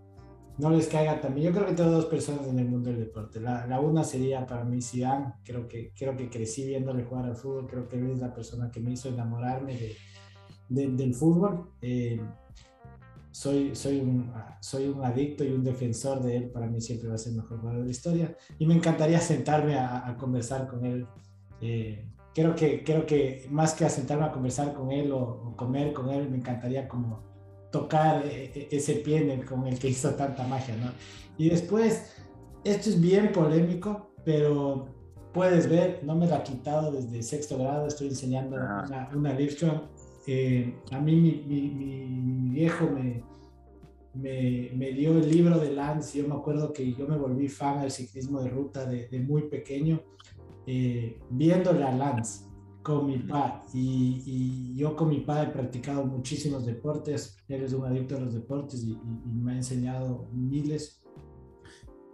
[0.58, 1.48] no les caiga también.
[1.48, 3.40] Yo creo que tengo dos personas en el mundo del deporte.
[3.40, 5.34] La, una sería para mí Zidane.
[5.44, 7.66] Creo que, creo que crecí viéndole jugar al fútbol.
[7.66, 9.78] Creo que él es la persona que me hizo enamorarme
[10.68, 11.72] de, del fútbol.
[11.82, 12.20] Eh,
[13.30, 16.50] soy, soy, un, soy un adicto y un defensor de él.
[16.50, 18.36] Para mí siempre va a ser el mejor jugador de la historia.
[18.58, 21.06] Y me encantaría sentarme a, conversar con él.
[21.60, 25.92] Eh, creo, que, creo que más que a sentarme a conversar con él o comer
[25.92, 27.35] con él, me encantaría como
[27.76, 30.90] tocar eh, eh, ese pie con el que hizo tanta magia, ¿no?
[31.36, 32.14] Y después,
[32.64, 34.88] esto es bien polémico, pero
[35.32, 39.36] puedes ver, no me lo ha quitado desde sexto grado, estoy enseñando una, una
[40.28, 43.22] eh, a mí mi, mi, viejo me,
[44.14, 47.80] me, me, dio el libro de Lance, yo me acuerdo que yo me volví fan
[47.82, 50.00] del ciclismo de ruta de, de muy pequeño,
[50.66, 52.45] eh, viéndole a Lance
[52.86, 57.84] con mi padre y, yo con mi padre he practicado muchísimos deportes, él es un
[57.84, 58.96] adicto a los deportes y,
[59.26, 61.02] me ha enseñado miles.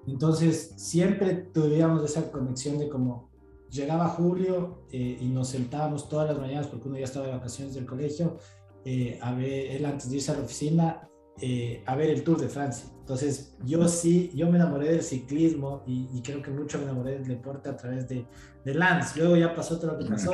[0.07, 3.31] Entonces siempre tuvimos esa conexión de como
[3.71, 7.75] llegaba julio eh, y nos sentábamos todas las mañanas porque uno ya estaba de vacaciones
[7.75, 8.39] del colegio,
[8.87, 12.41] eh, a ver, él antes de irse a la oficina, eh, a ver el Tour
[12.41, 12.89] de Francia.
[13.01, 17.27] Entonces, yo sí, yo me enamoré del ciclismo y, creo que mucho me enamoré del
[17.27, 18.25] deporte a través de,
[18.65, 19.19] de Lance.
[19.19, 20.33] Luego ya pasó todo lo que pasó.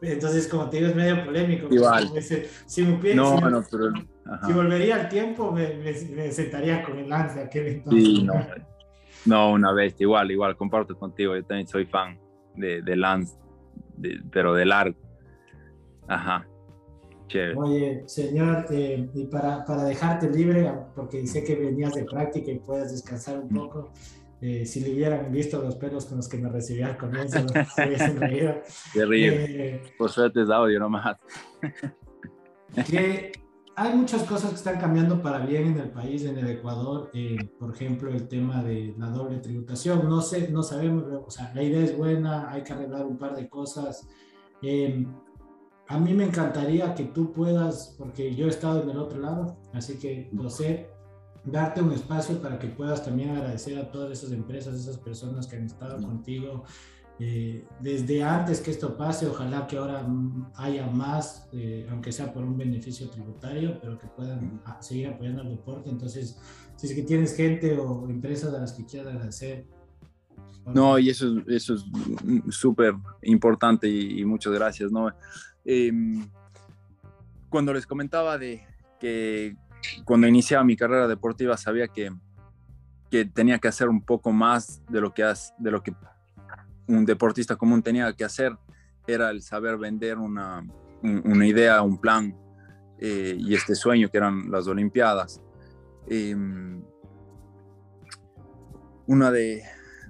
[0.00, 1.72] Entonces, como te digo, es medio polémico.
[1.72, 2.10] Igual.
[2.66, 3.92] Si, me, no, no, pero,
[4.44, 8.04] si volvería al tiempo, me, me, sentaría con el Lance de aquel entonces.
[8.04, 8.34] Sí, no,
[9.24, 11.36] no, una vez, igual, igual, comparto contigo.
[11.36, 12.18] Yo también soy fan
[12.56, 13.36] de, de Lance,
[14.32, 14.96] pero de largo.
[16.08, 16.48] Ajá.
[17.56, 22.58] Oye, señor, eh, y para, para, dejarte libre, porque sé que venías de práctica y
[22.58, 23.92] puedas descansar un poco,
[24.40, 27.38] eh, si le hubieran visto los pelos con los que me recibía al comienzo,
[27.76, 28.54] se hubiesen reído.
[28.94, 31.16] Eh, Por suerte es audio nomás.
[32.90, 33.32] que
[33.76, 37.10] hay muchas cosas que están cambiando para bien en el país, en el Ecuador.
[37.58, 40.08] por ejemplo, el tema de la doble tributación.
[40.08, 43.34] No sé, no sabemos, o sea, la idea es buena, hay que arreglar un par
[43.36, 44.06] de cosas.
[45.88, 49.58] A mí me encantaría que tú puedas, porque yo he estado en el otro lado,
[49.72, 50.88] así que José,
[51.44, 55.56] darte un espacio para que puedas también agradecer a todas esas empresas, esas personas que
[55.56, 56.64] han estado contigo
[57.18, 59.26] eh, desde antes que esto pase.
[59.26, 60.06] Ojalá que ahora
[60.56, 65.50] haya más, eh, aunque sea por un beneficio tributario, pero que puedan seguir apoyando al
[65.50, 65.90] deporte.
[65.90, 66.38] Entonces,
[66.76, 69.66] si es que tienes gente o empresas a las que quieras agradecer,
[70.66, 71.84] no, y eso, eso es
[72.50, 75.10] súper importante y, y, muchas gracias, ¿no?
[75.64, 76.26] Em,
[77.48, 78.66] cuando les comentaba de
[78.98, 79.56] que
[80.04, 82.12] cuando iniciaba mi carrera deportiva sabía que,
[83.10, 85.24] que tenía que hacer un poco más de lo que,
[85.58, 85.94] de lo que
[86.86, 88.56] un deportista común tenía que hacer,
[89.06, 90.64] era el saber vender una,
[91.02, 92.36] una idea, un plan
[92.98, 95.42] eh, y este sueño que eran las Olimpiadas.
[96.06, 96.82] Em,
[99.06, 99.62] una de,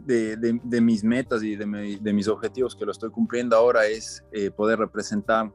[0.05, 4.79] de, mis metas y de, mis objetivos que lo estoy cumpliendo ahora es eh, poder
[4.79, 5.53] representar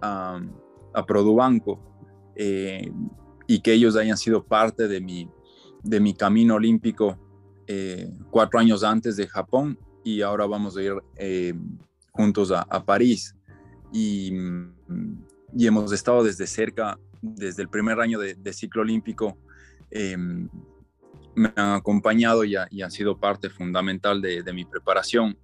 [0.00, 0.40] a,
[0.94, 1.80] a Produbanco
[2.36, 2.90] eh,
[3.46, 5.28] y que ellos hayan sido parte de mi,
[5.82, 7.18] de mi camino olímpico
[7.66, 10.94] eh, cuatro años antes de Japón y ahora vamos a ir
[12.12, 13.36] juntos a, París
[13.92, 14.32] y,
[15.56, 19.36] y, hemos estado desde cerca, desde el primer año de, ciclo olímpico.
[21.34, 25.38] Me han acompañado y, han sido parte fundamental de, mi preparación.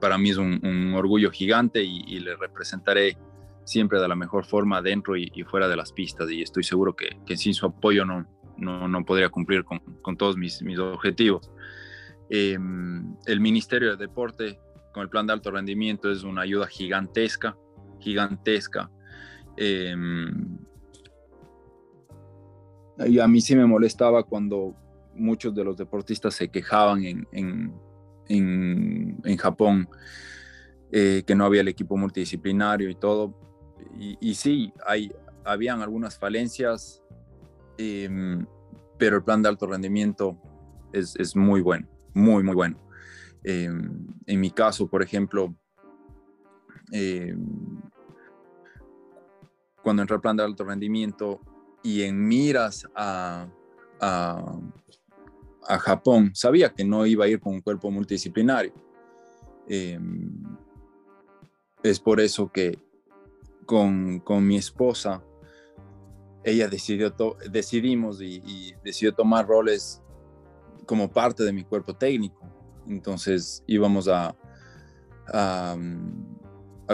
[0.00, 3.16] Para mí es un, orgullo gigante y, le representaré
[3.64, 7.36] siempre de la mejor forma dentro y, fuera de las pistas y estoy seguro que,
[7.36, 8.26] sin su apoyo no,
[8.58, 11.50] no, podría cumplir con, todos mis, mis objetivos.
[12.28, 14.58] Em, el Ministerio de Deporte
[14.92, 17.56] con el plan de alto rendimiento es una ayuda gigantesca,
[17.98, 18.90] gigantesca.
[19.56, 20.58] Em,
[23.06, 24.74] y a mí sí me molestaba cuando
[25.14, 27.26] muchos de los deportistas se quejaban en,
[28.28, 29.88] en, Japón
[30.90, 33.34] eh, que no había el equipo multidisciplinario y todo.
[33.98, 35.12] Y, sí, hay,
[35.44, 37.02] habían algunas falencias,
[37.78, 38.46] em,
[38.98, 40.38] pero el plan de alto rendimiento
[40.92, 42.78] es, es muy bueno, muy, muy bueno.
[43.44, 45.54] Em, en mi caso, por ejemplo,
[46.92, 47.80] em,
[49.82, 51.40] cuando entré al plan de alto rendimiento
[51.82, 53.48] y en miras a,
[55.64, 58.72] Japón, sabía que no iba a ir con un cuerpo multidisciplinario.
[59.68, 60.42] Em,
[61.82, 62.78] es por eso que
[63.66, 65.22] con, con mi esposa,
[66.44, 67.14] ella decidió
[67.50, 70.02] decidimos y, decidió tomar roles
[70.86, 72.40] como parte de mi cuerpo técnico.
[72.88, 74.34] Entonces íbamos a,
[75.28, 75.76] a,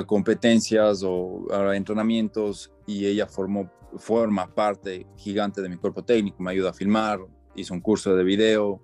[0.06, 6.52] competencias o a entrenamientos y ella formó, forma parte gigante de mi cuerpo técnico, me
[6.52, 7.18] ayuda a filmar,
[7.60, 8.80] hizo un curso de video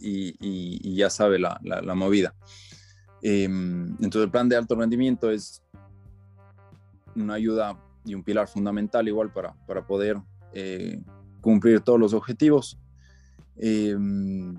[0.00, 2.34] y, ya sabe la, movida.
[3.22, 5.62] Em, entonces el plan de alto rendimiento es
[7.14, 10.16] una ayuda y un pilar fundamental igual para, para poder
[10.54, 11.00] eh,
[11.40, 12.78] cumplir todos los objetivos.
[13.56, 14.54] Em,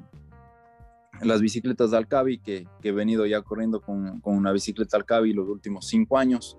[1.22, 5.88] las bicicletas de Alcavi, que, he venido ya corriendo con, una bicicleta Alcavi los últimos
[5.88, 6.58] cinco años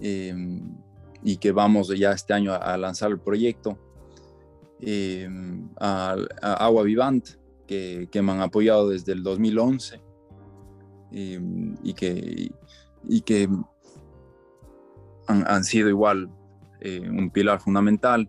[0.00, 0.76] em,
[1.22, 3.78] y que vamos ya este año a, lanzar el proyecto.
[4.82, 7.24] Em, a, Agua Vivant,
[7.66, 10.02] que, me han apoyado desde el 2011
[11.12, 12.52] em, y que,
[13.04, 13.48] y que
[15.26, 16.28] han, sido igual
[16.80, 18.28] eh, un pilar fundamental.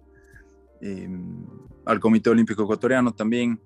[1.86, 3.60] al Comité Olímpico Ecuatoriano también,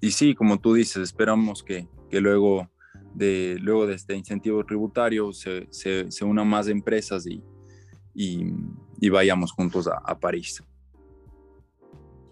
[0.00, 2.70] y, sí, como tú dices, esperamos que, que, luego,
[3.14, 7.42] de, luego de este incentivo tributario se, se, unan más empresas y,
[8.14, 10.62] y, vayamos juntos a, París.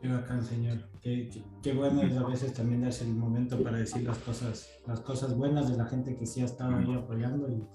[0.05, 0.77] Qué bacán, señor.
[1.01, 1.31] Qué,
[1.63, 5.35] qué, bueno es a veces también darse el momento para decir las cosas, las cosas
[5.35, 7.67] buenas de la gente que sí ha estado ahí apoyando y,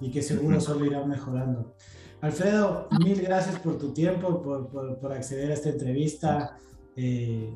[0.00, 1.74] y que seguro solo irá mejorando.
[2.20, 6.56] Alfredo, mil gracias por tu tiempo, por, por, por acceder a esta entrevista.
[6.94, 7.52] Eh,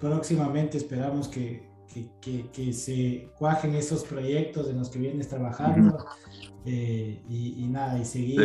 [0.00, 1.68] próximamente esperamos que,
[2.22, 6.06] que, se cuajen esos proyectos en los que vienes trabajando
[6.70, 8.38] eh, y, nada, y seguir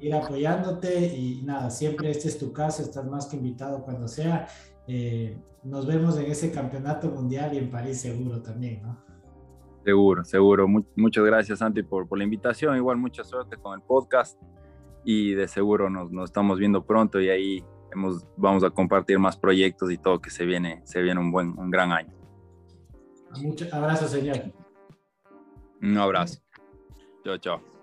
[0.00, 4.46] ir apoyándote y nada, siempre este es tu caso, estás más que invitado cuando sea.
[4.86, 9.04] Eh, nos vemos en ese campeonato mundial y en París seguro también, ¿no?
[9.84, 10.68] Seguro, seguro.
[10.94, 12.76] muchas gracias, Santi, por, por, la invitación.
[12.76, 14.40] Igual mucha suerte con el podcast
[15.04, 17.64] y de seguro nos, nos estamos viendo pronto y ahí
[18.36, 21.70] vamos a compartir más proyectos y todo que se viene, se viene un buen, un
[21.70, 22.12] gran año.
[23.40, 24.52] Muchos abrazos, señor.
[25.82, 26.40] Un abrazo.
[27.26, 27.75] 叫叫。